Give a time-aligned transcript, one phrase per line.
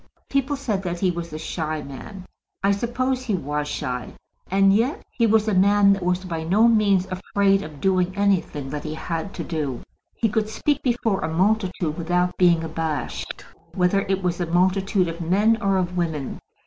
[0.31, 2.25] People said that he was a shy man.
[2.63, 4.13] I suppose he was shy,
[4.49, 8.71] and yet he was a man that was by no means afraid of doing anything
[8.71, 9.81] that he had to do.
[10.15, 13.45] He could speak before a multitude without being abashed,
[13.75, 16.39] whether it was a multitude of men or of women.